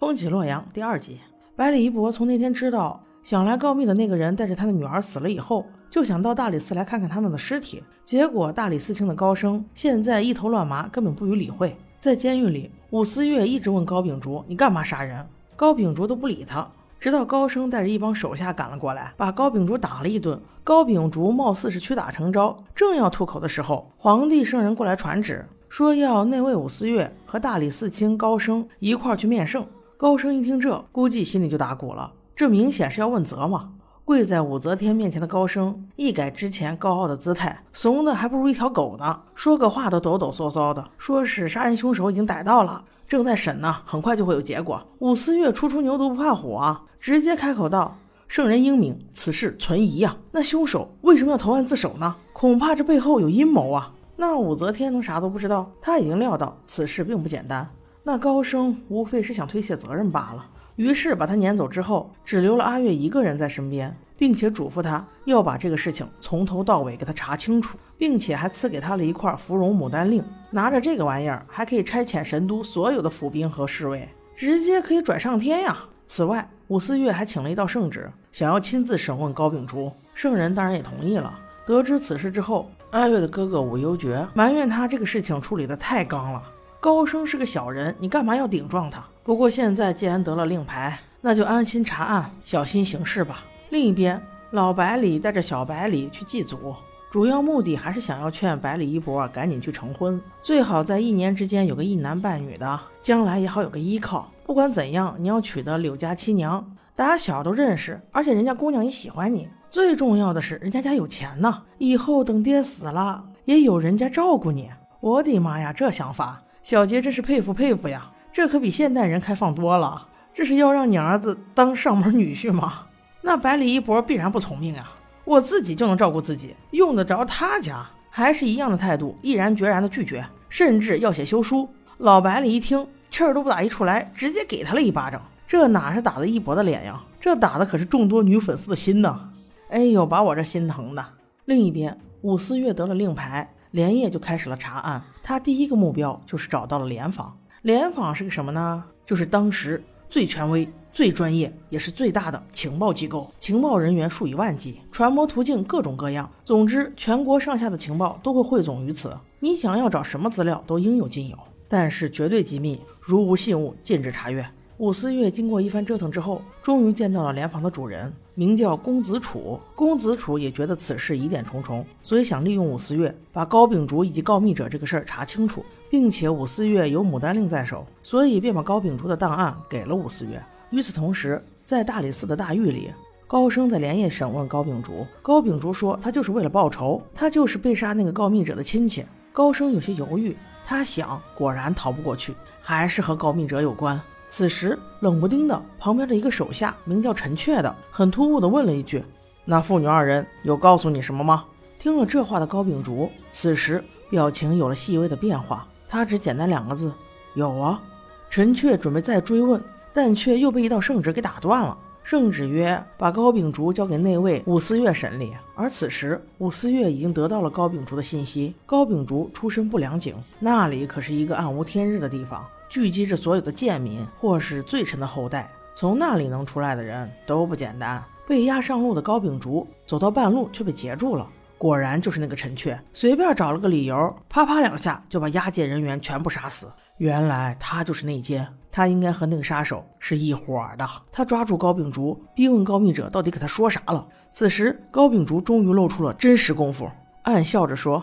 [0.00, 1.20] 风起洛阳第二集，
[1.54, 7.84] 百里一博从那天知道想来告密的那个人带着他的女儿死了以后，就想到大理寺来看看他们的尸体。
[8.02, 11.76] 结果大理寺卿的高升现在一头乱麻，根本不予理会。
[11.98, 15.22] 在监狱里，武思月一直问高秉烛：“你干嘛杀人？”
[15.54, 16.66] 高秉烛都不理他。
[16.98, 20.40] 直到高升带着一帮手下赶了过来，把高秉烛打了一顿。
[20.64, 29.62] 高秉烛貌似是屈打成招，正要吐口的时候，皇帝圣人过来传旨，说要内卫武思月和大理寺卿高升一块儿去面圣。
[30.00, 32.10] 高升一听这，估计心里就打鼓了。
[32.34, 33.72] 这明显是要问责嘛！
[34.02, 39.20] 跪在武则天面前的高升一改之前高傲的姿态，怂的还不如一条狗呢。
[39.34, 44.82] 说个话都抖抖嗦嗦的，说是杀人凶手已经逮到了，正在审呢，很快就会有结果。
[45.00, 50.16] 武思月初出牛犊不怕虎啊，直接开口道：“圣人英明，此事存疑呀。
[50.32, 52.16] 那凶手为什么要投案自首呢？
[52.32, 55.70] 恐怕这背后有阴谋啊！”那武则天能啥都不知道？
[55.82, 57.68] 他已经料到此事并不简单。
[58.02, 75.76] 那高升无非是想推卸责任罢了，于是把他撵走之后，只留了阿月一个人在身边，并且嘱咐他要把这个事情从头到尾给他查清楚，并且还赐给他了一块芙蓉牡丹令，拿着这个玩意儿还可以差遣神都所有的府兵和侍卫，直接可以拽上天呀！
[76.06, 81.38] 此外，武思月还请了一道圣旨，想要亲自审问高秉烛，圣人当然也同意了。
[81.66, 86.42] 得知此事之后，阿月的哥哥武幽觉埋怨他这个事情处理的太刚了。
[86.80, 89.04] 高升是个小人，你干嘛要顶撞他？
[89.22, 93.44] 不过现在既然得了令牌，那就安心查案，小心行事吧。
[93.68, 94.18] 另一边，
[94.52, 96.74] 老百里带着小百里去祭祖，
[97.10, 104.30] 主要目的还是想要劝百里一博赶紧去成婚，最好在一年之间有个一男半女的，将来也好有个依靠。
[104.46, 109.46] 不管怎样，你要娶的柳家七娘，打小都认识，而且人家姑娘也喜欢你。
[109.70, 114.70] 最重要的是，人家家有钱呢，以后等爹死了，也有人家照顾你。
[115.00, 116.42] 我的妈呀，这想法！
[116.62, 120.06] 小杰真是佩服佩服呀，这可比现代人开放多了。
[120.32, 122.86] 这是要让你儿子当上门女婿吗？
[123.22, 124.92] 那百里一博必然不从命啊！
[125.24, 127.84] 我自己就能照顾自己，用得着他家？
[128.08, 131.68] 还是一样的态度，毅然决然的拒绝，甚至要写休书。
[131.98, 135.20] 老百里一听，气儿都不打一处来，直接给他了一巴掌。
[135.46, 137.00] 这哪是打的一博的脸呀？
[137.20, 139.28] 这打的可是众多女粉丝的心呐！
[139.68, 141.04] 哎呦，把我这心疼的。
[141.44, 143.52] 另一边，武思月得了令牌。
[143.70, 147.36] 连夜就开始了查案，他第一个目标就是找到了联访。
[147.62, 148.84] 联访是个什么呢？
[149.04, 156.28] 就是当时最权威、最专业，也是最大的情报机构，情报人员数以万计，传播途径各种各样。
[156.44, 159.16] 总之，全国上下的情报都会汇总于此。
[159.38, 161.38] 你想要找什么资料，都应有尽有，
[161.68, 164.44] 但是绝对机密，如无信物，禁止查阅。
[164.78, 168.10] 武思月经过一番折腾之后，终于见到了联防的主人，
[168.40, 169.60] 名叫公子楚。
[169.74, 180.42] 公子楚也觉得此事疑点重重，所以想利用武思月把高秉烛以及告密者这个事儿查清楚，并且武思月有牡丹令在手，所以便把高秉烛的档案给了武思月。
[180.70, 182.90] 与此同时，在大理寺的大狱里，
[183.26, 185.06] 高升在连夜审问高秉烛。
[185.20, 189.04] 高秉烛说他就是为了报仇，他就是被杀那个告密者的亲戚。
[189.34, 190.34] 高升有些犹豫，
[190.66, 194.00] 他想，果然逃不过去，还是和告密者有关。
[194.30, 199.04] 此时，冷不丁的，旁边的一个手下，名叫陈确的，很突兀的问了一句
[199.44, 201.44] ：“那父女二人有告诉你什么吗？”
[201.80, 206.92] 听了这话的高秉烛，此时表情有了细微的变化，他只简单两个字
[207.34, 207.82] ：“有啊。”
[208.30, 209.60] 陈确准备再追问，
[209.92, 211.76] 但却又被一道圣旨给打断了。
[212.04, 218.54] 圣旨曰：“把高秉烛交给内卫武思月审理。”而此时，武思月已经得到了高秉烛的信息。
[218.64, 222.46] 高秉烛出身不良井，那里可是一个暗无天日的地方。
[222.70, 228.00] 聚集着所有的贱民或是罪臣的后代，从那里能出来的人都不简单。
[228.28, 231.28] 被押上路的高秉烛走到半路却被截住了，
[231.58, 236.68] 果然就是那个陈雀，随便找了个理由，啪啪两下就把押解人员全部杀死。
[236.98, 240.88] 原来他就是内奸，他应该和那个杀手是一伙的。
[241.10, 244.06] 他抓住高秉烛，逼问高密者到底给他说啥了。
[244.30, 246.88] 此时高秉烛终于露出了真实功夫，
[247.22, 247.98] 暗笑着说：“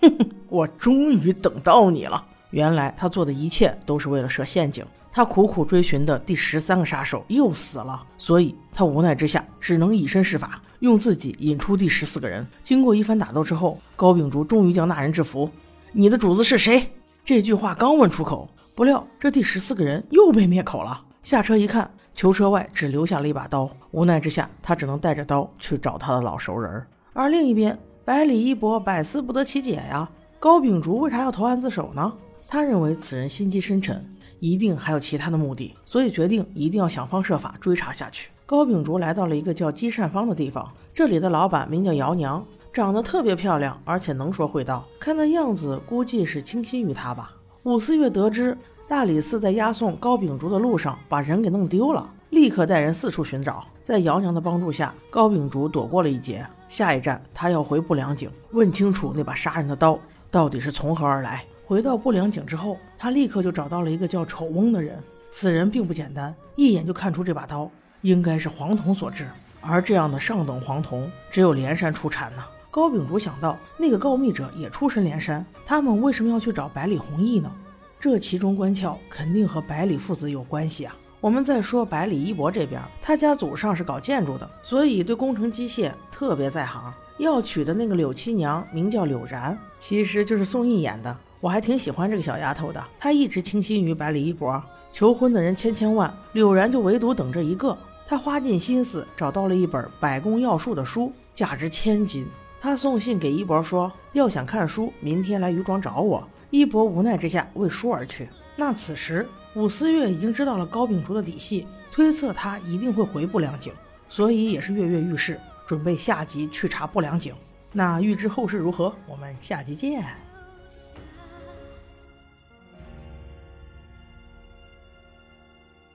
[0.00, 4.84] 哼哼，我终于等到你了。”原来他做的一切都是为了设陷阱。
[5.10, 12.44] 他苦苦追寻的第十三个杀手又死了，所以他无奈之下只能以身试法，用自己引出第十四个人。
[12.64, 15.48] 经过一番打斗之后，高秉烛终于将那人制服。
[15.92, 16.90] 你的主子是谁？
[17.24, 21.00] 这句话刚问出口，不料这第十四个人又被灭口了。
[21.22, 23.70] 下车一看，囚车外只留下了一把刀。
[23.92, 26.84] 无奈之下，他只能带着刀去找他的老熟人。
[27.12, 30.10] 而另一边，百里一博百思不得其解呀，
[30.40, 32.12] 高秉烛为啥要投案自首呢？
[32.48, 34.04] 他认为此人心机深沉，
[34.38, 38.30] 一定还有其他的目的，所以决定一定要想方设法追查下去。
[38.46, 47.34] 高秉烛来到了一个叫积善坊的地方，这里的老板名叫姚娘，长得特别漂亮，而且能说会道，看那样子估计是倾心于他吧。
[47.62, 48.56] 武思月得知
[48.86, 53.64] 大理寺在押送高秉烛的路上把人给弄丢了，立刻带人四处寻找。
[53.82, 56.46] 在姚娘的帮助下，高秉烛躲过了一劫。
[56.68, 59.98] 下一站，他要回不良井，问清楚那把杀人的刀
[60.30, 61.44] 到底是从何而来。
[61.66, 65.02] 回到不良井之后，他立刻就找到了一个叫丑翁的人。
[65.30, 67.70] 此人并不简单，一眼就看出这把刀
[68.02, 69.26] 应该是黄铜所制。
[69.62, 72.44] 而这样的上等黄铜，只有连山出产呢。
[72.70, 77.50] 高秉烛想到，那个告密者也出身连山，他们为什么要去找百里弘毅呢？
[77.98, 80.94] 这其中关窍肯定和百里父子有关系啊。
[81.18, 86.92] 我们再说百里一博这边，他家祖上是搞建筑的，所以对工程机械特别在行。
[87.16, 91.16] 要娶的那个柳七娘名叫柳然，其实就是宋轶演的。
[91.44, 94.62] 我还挺喜欢这个小丫头的，她一直倾心于百里一博，
[94.94, 97.76] 求婚的人千千万，柳然就唯独等这一个。
[98.06, 102.26] 她花尽心思找到了一本百工要术的书，价值千金。
[102.58, 106.26] 她送信给一博说，要想看书，明天来余庄找我。
[106.48, 108.26] 一博无奈之下为书而去。
[108.56, 109.28] 那此时。
[109.54, 113.70] 武思月已经知道了高秉烛的底细，推测他一定会回不良井，
[114.08, 117.34] 所以也是跃跃欲试，准备下集去查不良井。
[117.70, 118.92] 那预知后事如何？
[119.06, 120.33] 我们下集见。